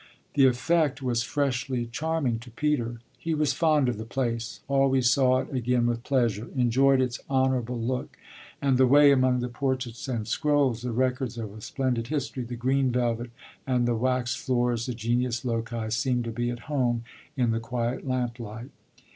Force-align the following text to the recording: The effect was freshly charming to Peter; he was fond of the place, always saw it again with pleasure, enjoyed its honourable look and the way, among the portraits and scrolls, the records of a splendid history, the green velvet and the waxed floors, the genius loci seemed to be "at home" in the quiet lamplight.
The 0.33 0.47
effect 0.47 1.03
was 1.03 1.21
freshly 1.21 1.85
charming 1.85 2.39
to 2.39 2.49
Peter; 2.49 3.01
he 3.19 3.35
was 3.35 3.53
fond 3.53 3.87
of 3.87 3.99
the 3.99 4.03
place, 4.03 4.61
always 4.67 5.11
saw 5.11 5.41
it 5.41 5.53
again 5.53 5.85
with 5.85 6.01
pleasure, 6.03 6.49
enjoyed 6.55 6.99
its 6.99 7.19
honourable 7.29 7.79
look 7.79 8.17
and 8.63 8.79
the 8.79 8.87
way, 8.87 9.11
among 9.11 9.41
the 9.41 9.47
portraits 9.47 10.07
and 10.07 10.27
scrolls, 10.27 10.81
the 10.81 10.91
records 10.91 11.37
of 11.37 11.53
a 11.55 11.61
splendid 11.61 12.07
history, 12.07 12.41
the 12.43 12.55
green 12.55 12.91
velvet 12.91 13.29
and 13.67 13.87
the 13.87 13.93
waxed 13.93 14.39
floors, 14.39 14.87
the 14.87 14.95
genius 14.95 15.45
loci 15.45 15.89
seemed 15.91 16.23
to 16.23 16.31
be 16.31 16.49
"at 16.49 16.61
home" 16.61 17.03
in 17.37 17.51
the 17.51 17.59
quiet 17.59 18.07
lamplight. 18.07 18.71